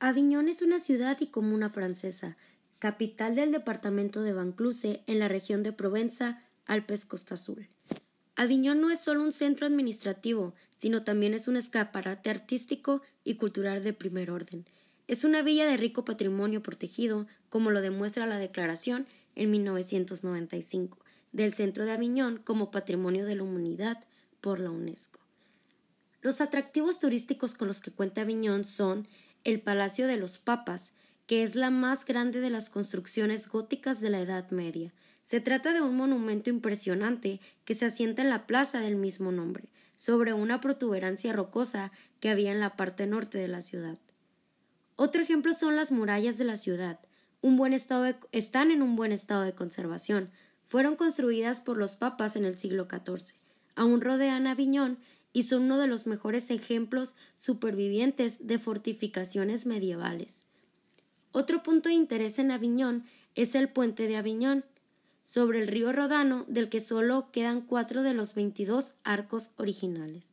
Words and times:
Aviñón 0.00 0.48
es 0.48 0.62
una 0.62 0.78
ciudad 0.78 1.16
y 1.18 1.26
comuna 1.26 1.70
francesa, 1.70 2.36
capital 2.78 3.34
del 3.34 3.50
departamento 3.50 4.22
de 4.22 4.32
Vaucluse 4.32 5.02
en 5.08 5.18
la 5.18 5.26
región 5.26 5.64
de 5.64 5.72
Provenza, 5.72 6.44
Alpes 6.66 7.04
Costa 7.04 7.34
Azul. 7.34 7.66
Aviñón 8.36 8.80
no 8.80 8.92
es 8.92 9.00
solo 9.00 9.24
un 9.24 9.32
centro 9.32 9.66
administrativo, 9.66 10.54
sino 10.76 11.02
también 11.02 11.34
es 11.34 11.48
un 11.48 11.56
escaparate 11.56 12.30
artístico 12.30 13.02
y 13.24 13.34
cultural 13.34 13.82
de 13.82 13.92
primer 13.92 14.30
orden. 14.30 14.66
Es 15.08 15.24
una 15.24 15.42
villa 15.42 15.66
de 15.66 15.76
rico 15.76 16.04
patrimonio 16.04 16.62
protegido, 16.62 17.26
como 17.48 17.72
lo 17.72 17.80
demuestra 17.80 18.24
la 18.26 18.38
declaración 18.38 19.08
en 19.34 19.50
1995 19.50 20.98
del 21.32 21.54
Centro 21.54 21.84
de 21.84 21.90
Aviñón 21.90 22.40
como 22.44 22.70
Patrimonio 22.70 23.26
de 23.26 23.34
la 23.34 23.42
Humanidad 23.42 24.04
por 24.40 24.60
la 24.60 24.70
UNESCO. 24.70 25.18
Los 26.20 26.40
atractivos 26.40 27.00
turísticos 27.00 27.54
con 27.54 27.66
los 27.66 27.80
que 27.80 27.90
cuenta 27.90 28.22
Aviñón 28.22 28.64
son 28.64 29.08
el 29.44 29.60
Palacio 29.60 30.06
de 30.06 30.16
los 30.16 30.38
Papas, 30.38 30.94
que 31.26 31.42
es 31.42 31.54
la 31.54 31.70
más 31.70 32.04
grande 32.04 32.40
de 32.40 32.50
las 32.50 32.70
construcciones 32.70 33.48
góticas 33.48 34.00
de 34.00 34.10
la 34.10 34.20
Edad 34.20 34.50
Media. 34.50 34.92
Se 35.24 35.40
trata 35.40 35.74
de 35.74 35.82
un 35.82 35.94
monumento 35.94 36.48
impresionante 36.48 37.40
que 37.66 37.74
se 37.74 37.84
asienta 37.84 38.22
en 38.22 38.30
la 38.30 38.46
plaza 38.46 38.80
del 38.80 38.96
mismo 38.96 39.30
nombre, 39.30 39.68
sobre 39.96 40.32
una 40.32 40.60
protuberancia 40.60 41.32
rocosa 41.32 41.92
que 42.20 42.30
había 42.30 42.50
en 42.50 42.60
la 42.60 42.76
parte 42.76 43.06
norte 43.06 43.36
de 43.36 43.48
la 43.48 43.60
ciudad. 43.60 43.98
Otro 44.96 45.20
ejemplo 45.20 45.52
son 45.52 45.76
las 45.76 45.92
murallas 45.92 46.38
de 46.38 46.44
la 46.44 46.56
ciudad. 46.56 46.98
Un 47.40 47.56
buen 47.56 47.72
estado 47.72 48.16
están 48.32 48.70
en 48.70 48.82
un 48.82 48.96
buen 48.96 49.12
estado 49.12 49.42
de 49.42 49.54
conservación. 49.54 50.30
Fueron 50.66 50.96
construidas 50.96 51.60
por 51.60 51.76
los 51.76 51.94
papas 51.94 52.34
en 52.36 52.44
el 52.44 52.58
siglo 52.58 52.88
XIV. 52.90 53.36
Aún 53.76 54.00
rodean 54.00 54.46
Aviñón 54.46 54.98
y 55.32 55.44
son 55.44 55.62
uno 55.62 55.78
de 55.78 55.86
los 55.86 56.06
mejores 56.06 56.50
ejemplos 56.50 57.14
supervivientes 57.36 58.46
de 58.46 58.58
fortificaciones 58.58 59.66
medievales. 59.66 60.44
Otro 61.32 61.62
punto 61.62 61.88
de 61.88 61.94
interés 61.94 62.38
en 62.38 62.50
Aviñón 62.50 63.04
es 63.34 63.54
el 63.54 63.68
puente 63.68 64.08
de 64.08 64.16
Aviñón, 64.16 64.64
sobre 65.24 65.60
el 65.60 65.68
río 65.68 65.92
Rodano, 65.92 66.46
del 66.48 66.70
que 66.70 66.80
solo 66.80 67.30
quedan 67.30 67.60
cuatro 67.60 68.02
de 68.02 68.14
los 68.14 68.34
veintidós 68.34 68.94
arcos 69.04 69.50
originales. 69.56 70.32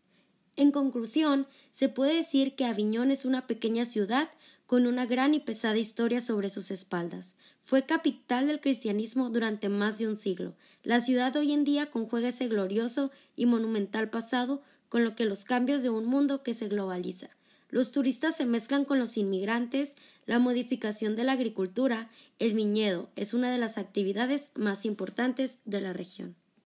En 0.55 0.71
conclusión, 0.71 1.47
se 1.71 1.89
puede 1.89 2.15
decir 2.15 2.55
que 2.55 2.63
Aviñón 2.63 3.11
es 3.11 3.25
una 3.25 3.45
pequeña 3.45 3.83
ciudad 3.83 4.29
con 4.65 4.87
una 4.87 5.05
gran 5.05 5.33
y 5.33 5.41
pesada 5.41 5.77
historia 5.77 6.21
sobre 6.21 6.49
sus 6.49 6.71
espaldas. 6.71 7.35
Fue 7.61 7.85
capital 7.85 8.47
del 8.47 8.61
cristianismo 8.61 9.29
durante 9.29 9.67
más 9.67 9.97
de 9.97 10.07
un 10.07 10.15
siglo. 10.15 10.55
La 10.81 11.01
ciudad 11.01 11.35
hoy 11.35 11.51
en 11.51 11.65
día 11.65 11.91
conjuega 11.91 12.29
ese 12.29 12.47
glorioso 12.47 13.11
y 13.35 13.45
monumental 13.47 14.09
pasado 14.09 14.63
con 14.89 15.03
lo 15.03 15.15
que 15.15 15.25
los 15.25 15.45
cambios 15.45 15.83
de 15.83 15.89
un 15.89 16.05
mundo 16.05 16.43
que 16.43 16.53
se 16.53 16.67
globaliza. 16.67 17.29
Los 17.69 17.91
turistas 17.91 18.35
se 18.35 18.45
mezclan 18.45 18.85
con 18.85 18.99
los 18.99 19.17
inmigrantes, 19.17 19.95
la 20.25 20.39
modificación 20.39 21.15
de 21.15 21.23
la 21.23 21.33
agricultura, 21.33 22.09
el 22.39 22.53
viñedo 22.53 23.09
es 23.15 23.33
una 23.33 23.51
de 23.51 23.57
las 23.57 23.77
actividades 23.77 24.49
más 24.55 24.85
importantes 24.85 25.57
de 25.65 25.81
la 25.81 25.91
región. 25.91 26.35